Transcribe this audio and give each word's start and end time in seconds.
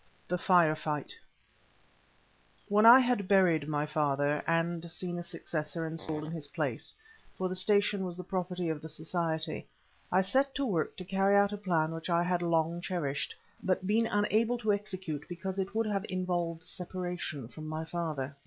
THE 0.27 0.35
FIRE 0.39 0.73
FIGHT 0.73 1.15
When 2.67 2.87
I 2.87 2.97
had 2.99 3.27
buried 3.27 3.67
my 3.67 3.85
father, 3.85 4.43
and 4.47 4.89
seen 4.89 5.19
a 5.19 5.21
successor 5.21 5.85
installed 5.85 6.23
in 6.25 6.31
his 6.31 6.47
place—for 6.47 7.47
the 7.47 7.53
station 7.55 8.03
was 8.03 8.17
the 8.17 8.23
property 8.23 8.67
of 8.69 8.81
the 8.81 8.89
Society—I 8.89 10.21
set 10.21 10.55
to 10.55 10.65
work 10.65 10.97
to 10.97 11.05
carry 11.05 11.35
out 11.35 11.53
a 11.53 11.57
plan 11.57 11.91
which 11.91 12.09
I 12.09 12.23
had 12.23 12.41
long 12.41 12.81
cherished, 12.81 13.35
but 13.61 13.85
been 13.85 14.07
unable 14.07 14.57
to 14.57 14.73
execute 14.73 15.27
because 15.29 15.59
it 15.59 15.75
would 15.75 15.85
have 15.85 16.07
involved 16.09 16.63
separation 16.63 17.47
from 17.47 17.67
my 17.67 17.85
father. 17.85 18.35